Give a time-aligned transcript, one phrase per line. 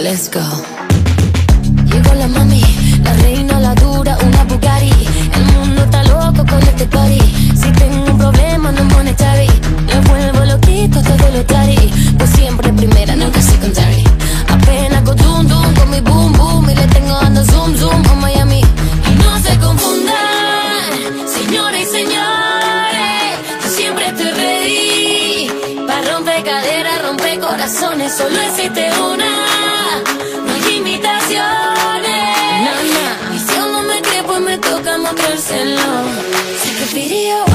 [0.00, 0.40] Let's go.
[1.90, 2.62] Llegó la mami,
[3.02, 4.92] la reina, la dura, una Bugatti.
[5.34, 7.20] El mundo está loco con este party.
[7.56, 9.48] Si tengo un problema, no monetary.
[9.86, 11.92] Me vuelvo loquito, todo lo tari.
[12.16, 14.04] Pues siempre primera, nunca secondary.
[14.48, 16.70] Apenas con zoom, zoom, con mi boom, boom.
[16.70, 18.60] Y le tengo dando zoom, zoom a Miami.
[18.60, 20.90] Y no se confundan,
[21.26, 23.30] señores y señores.
[23.64, 25.86] Yo siempre estoy ready.
[25.88, 28.87] Para romper caderas, romper corazones, solo existe
[35.08, 36.10] anlamıyorsun love
[36.82, 37.47] a video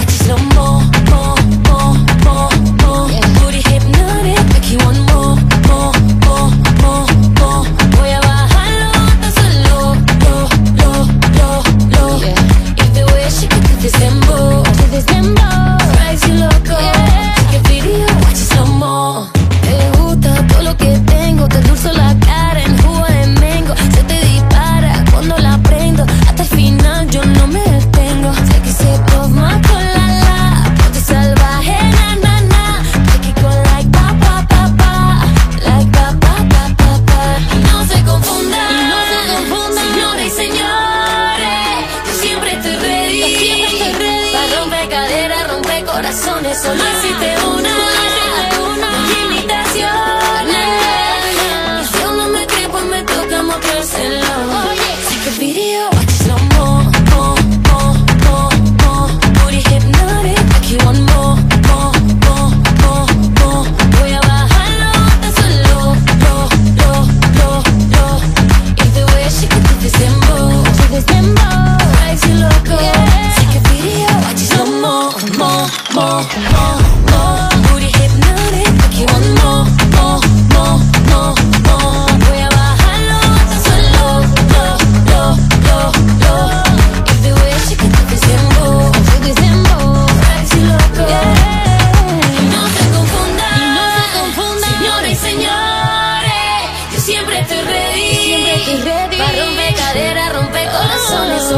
[98.66, 99.18] ready.
[99.18, 101.52] Va rompe cadera, rompe corazones,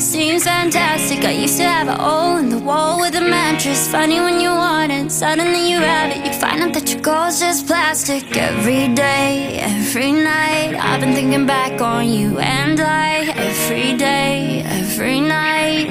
[0.00, 1.24] seems fantastic.
[1.24, 3.86] I used to have a hole in the wall with a mattress.
[3.90, 6.24] Funny when you want it, suddenly you have it.
[6.26, 8.36] You find out that your goal's just plastic.
[8.36, 13.28] Every day, every night, I've been thinking back on you and I.
[13.36, 15.90] Every day, every night,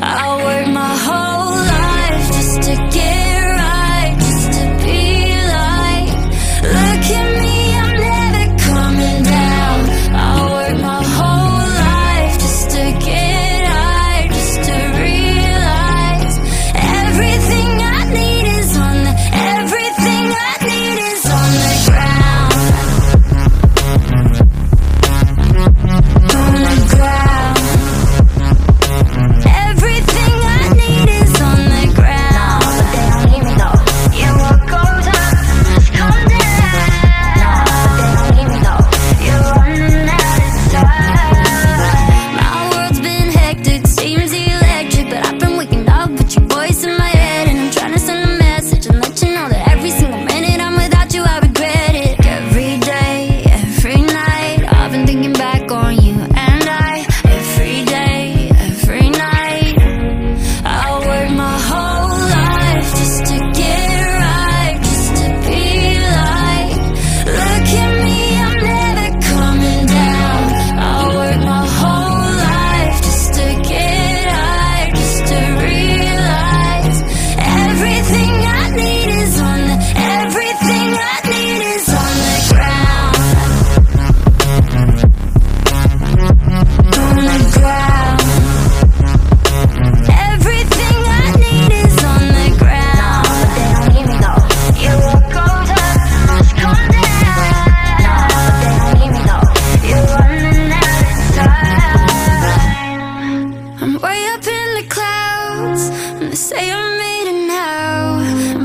[0.00, 1.45] I work my whole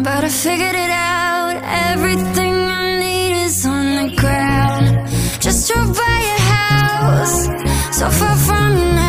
[0.03, 1.55] but I figured it out.
[1.91, 5.09] Everything I need is on the ground.
[5.39, 7.45] Just drove by your house,
[7.97, 9.00] so far from you now.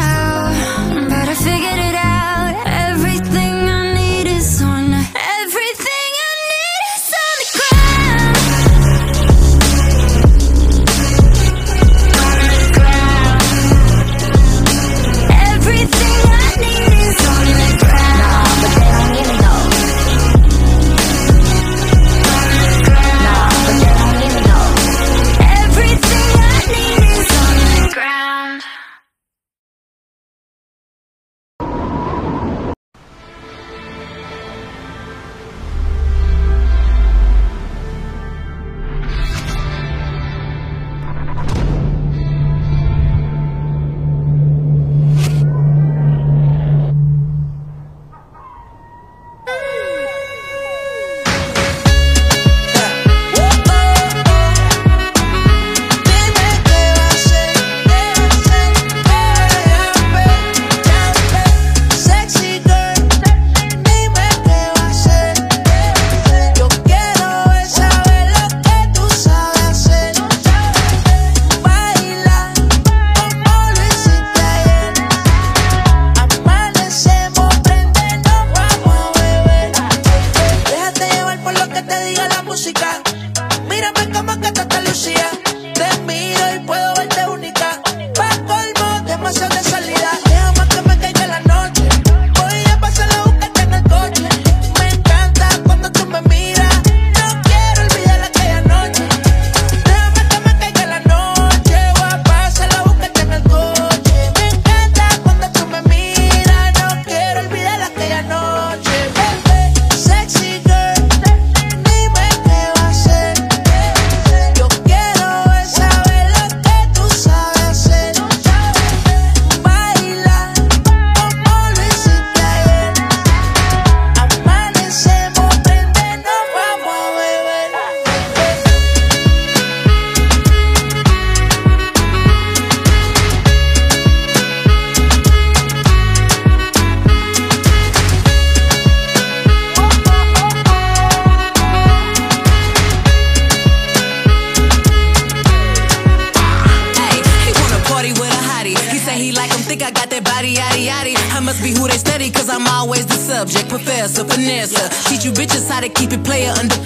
[155.82, 156.81] gotta keep it player under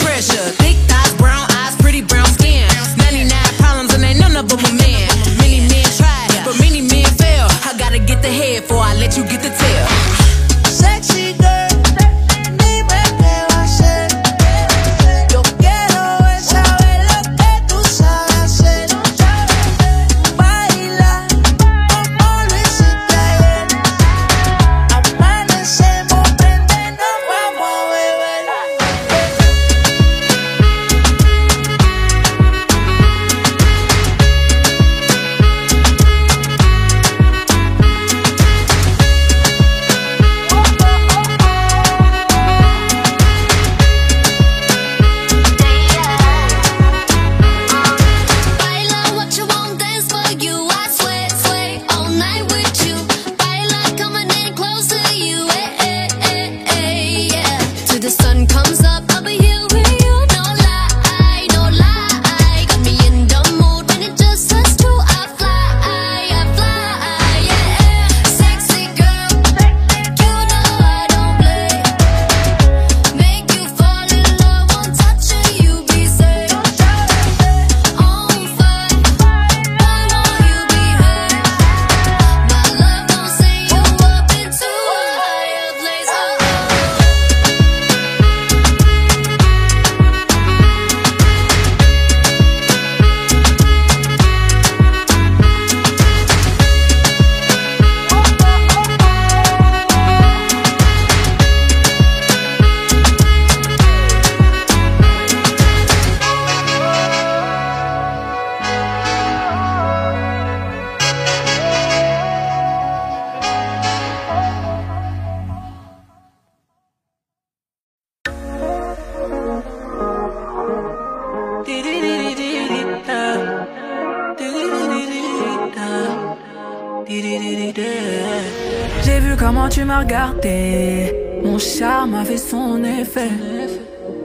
[129.97, 131.15] la regarder.
[131.45, 133.31] Mon charme a fait son effet.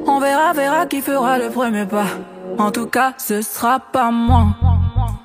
[0.08, 2.08] On verra, verra qui fera le premier pas.
[2.58, 4.48] En tout cas, ce sera pas moi.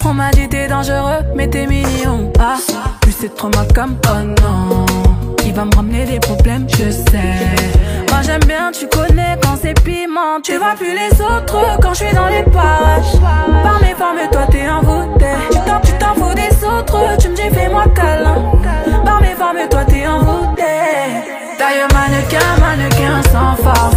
[0.05, 2.33] On m'a dit t'es dangereux, mais t'es mignon.
[2.39, 2.57] Ah,
[3.01, 4.87] plus c'est trop ma comme oh non.
[5.45, 7.86] Il va me ramener des problèmes, je sais.
[8.23, 10.41] J'aime bien, tu connais quand c'est piment.
[10.43, 13.21] Tu vois plus les autres quand je suis dans les parages.
[13.63, 15.27] Par mes formes, toi t'es envoûté.
[15.51, 18.35] Tu t'en, tu t'en fous des autres, tu me dis fais-moi câlin.
[19.05, 20.63] Par mes formes, toi t'es envoûté.
[21.59, 23.97] D'ailleurs mannequin, mannequin sans force.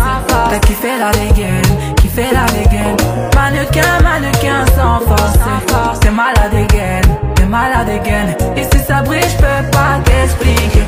[0.49, 2.97] T'as kiffé la dégaine, kiffé la dégaine.
[3.35, 5.99] Mannequin, mannequin sans force.
[5.99, 8.35] T'es malade again, t'es malade again.
[8.55, 10.83] Et si ça brille, je peux pas t'expliquer.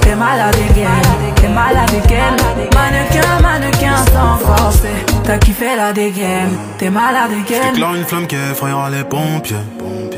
[0.00, 2.36] T'es malade again, t'es malade again.
[2.74, 4.82] Mannequin, mannequin sans force.
[5.24, 7.70] T'as kiffé la dégaine, t'es malade again.
[7.72, 9.56] J'éclaire une flamme qui effrayera les pompiers.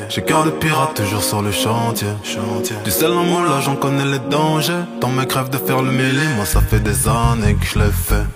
[0.09, 2.09] J'ai cœur de pirate toujours sur le chantier.
[2.85, 4.85] Du sel en moi là j'en connais les dangers.
[5.01, 7.91] Tant mes crèves de faire le mêlé, moi ça fait des années que je l'ai
[7.91, 8.27] fait.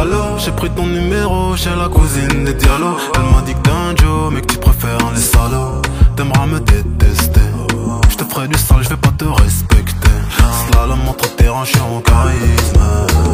[0.00, 2.98] Alors j'ai pris ton numéro chez la cousine des dialogues.
[3.14, 5.82] Elle m'a dit que t'es un Joe, mais que tu préfères les salauds.
[6.16, 7.40] T'aimeras me détester.
[8.08, 10.08] Je te ferai du sale, je vais pas te respecter.
[10.70, 12.80] Slalom entre tes hanches en charisme.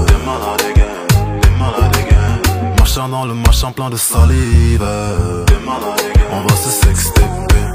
[0.07, 2.75] T'es malade again, t'es malade again.
[2.79, 4.83] Marchant dans le machin plein de salive.
[6.33, 7.21] On va se sexter.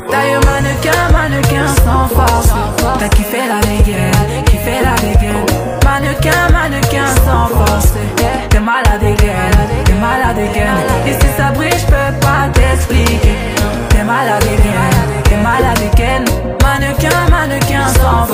[0.10, 2.50] D'ailleurs mannequin, mannequin sans force
[3.00, 3.60] T'as kiffé la
[17.88, 18.26] sans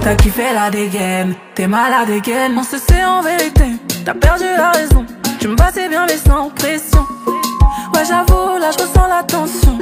[0.00, 3.64] T'as kiffé la dégaine, t'es malade again On se sait en vérité,
[4.04, 5.04] t'as perdu la raison
[5.40, 7.06] Tu me passais bien mais sans pression
[7.94, 9.78] Ouais j'avoue, là je ressens la tension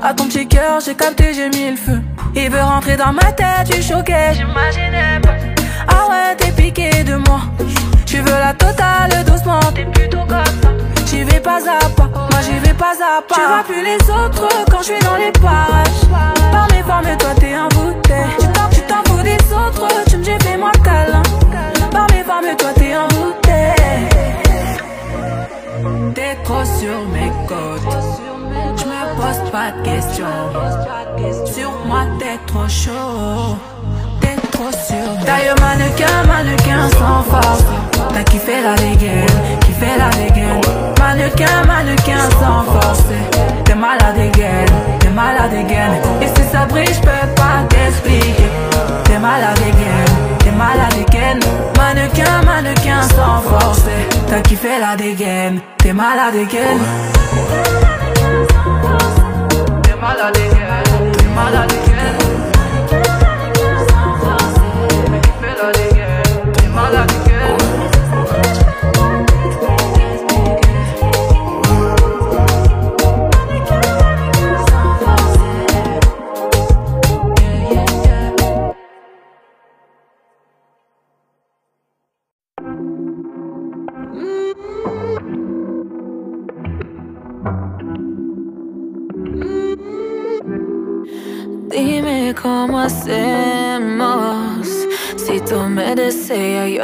[0.00, 2.00] à ton petit cœur, j'ai capté, j'ai mis le feu.
[2.34, 5.34] Il veut rentrer dans ma tête, tu choqué, j'imaginais pas.
[5.88, 7.40] Ah ouais, t'es piqué de moi.
[8.06, 10.70] Tu veux la totale doucement, t'es plutôt comme ça.
[11.06, 13.34] J'y vais pas à pas, moi j'y vais pas à pas.
[13.34, 16.06] Tu vois plus les autres quand je suis dans les parages.
[16.52, 17.56] Par mes formes, toi t'es
[18.08, 21.22] Tu t'en, tu t'en fous des autres, tu me dis fais-moi câlin.
[21.90, 22.06] Par
[22.42, 23.48] mes toi t'es envoûté.
[26.14, 27.96] T'es trop sur mes côtes.
[28.76, 30.24] Je me pose pas de questions.
[31.52, 33.56] Sur moi, t'es trop chaud.
[34.20, 37.64] T'es trop sur D'ailleurs, mannequin, mannequin sans force.
[38.14, 39.26] T'as kiffé la dégaine,
[39.60, 40.10] kiffé la
[54.78, 58.07] malade again, t'es malade again.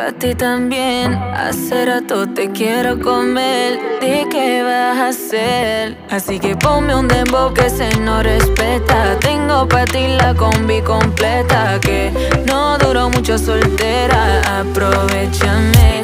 [0.05, 1.15] Deseas, yo a ti también.
[1.15, 3.79] Hace rato te quiero comer.
[4.01, 5.97] Di qué vas a hacer.
[6.11, 9.19] Así que ponme un dembow que se no respeta.
[9.21, 11.79] Tengo para ti la combi completa.
[11.81, 12.13] Que
[12.47, 14.61] no duró mucho soltera.
[14.61, 16.04] Aprovechame.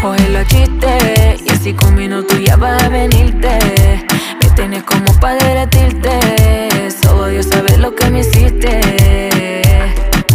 [0.00, 0.02] Partirte.
[0.02, 3.58] Coge los chistes y así con minutos ya vas a venirte.
[4.42, 6.90] Me tienes como para derretirte.
[7.02, 9.62] Solo Dios sabe lo que me hiciste.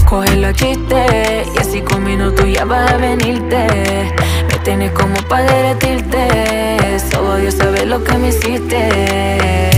[0.06, 3.68] Coge los chistes y así con minutos ya vas a venirte.
[4.50, 7.00] Me tienes como para derretirte.
[7.12, 9.75] Solo Dios sabe lo que me hiciste.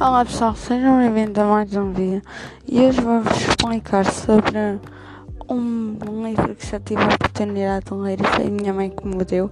[0.00, 2.22] Olá pessoal, sejam bem-vindos a mais um vídeo.
[2.66, 4.80] E hoje vou-vos explicar sobre
[5.46, 9.06] um, livro que já tive a oportunidade de ler e foi a minha mãe que
[9.06, 9.50] me deu,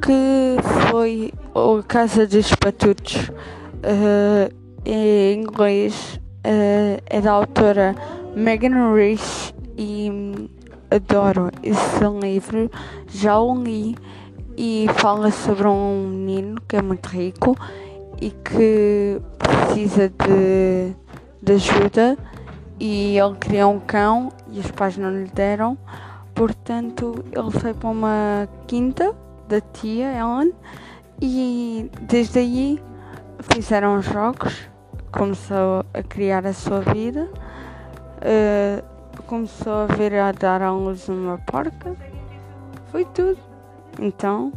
[0.00, 0.56] que
[0.88, 3.32] foi A Casa dos Patutos,
[3.82, 4.52] eh,
[4.84, 7.96] em inglês, eh, é da autora
[8.36, 10.48] Megan Reese e hum,
[10.88, 12.70] adoro esse livro,
[13.08, 13.96] já o li.
[14.56, 17.56] E fala sobre um menino que é muito rico
[18.20, 20.94] e que precisa de,
[21.42, 22.16] de ajuda
[22.78, 25.76] e ele queria um cão e os pais não lhe deram.
[26.34, 29.14] Portanto, ele foi para uma quinta
[29.48, 30.52] da tia Ellen
[31.20, 32.82] e desde aí
[33.52, 34.68] fizeram jogos,
[35.12, 37.28] começou a criar a sua vida,
[38.20, 38.82] eh,
[39.26, 41.94] começou a vir a dar à luz uma porca,
[42.90, 43.38] foi tudo.
[43.98, 44.52] Então,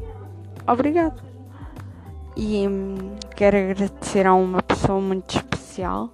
[0.66, 1.33] obrigado.
[2.36, 6.12] E hum, quero agradecer a uma pessoa muito especial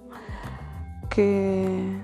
[1.08, 1.98] que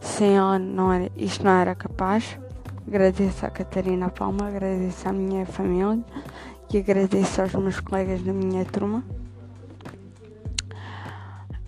[0.00, 2.38] sem ela não era, isto não era capaz.
[2.86, 6.00] Agradeço à Catarina Palma, agradeço à minha família
[6.72, 9.04] e agradeço aos meus colegas da minha turma.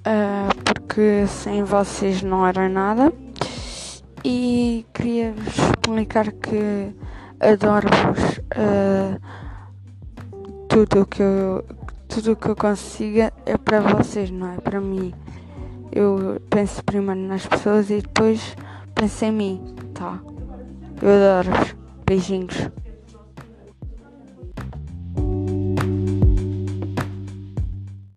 [0.05, 3.13] Ah, porque sem vocês não era nada.
[4.25, 6.95] E queria vos explicar que
[7.41, 8.41] adoro-vos.
[8.57, 9.19] ah,
[10.69, 11.65] tudo o que eu
[12.15, 15.13] tudo o que eu consiga é para vocês, não é para mim.
[15.91, 18.57] Eu penso primeiro nas pessoas e depois
[18.95, 20.21] penso em mim, tá?
[21.03, 21.75] Eu adoro-vos.
[22.07, 22.71] Beijinhos.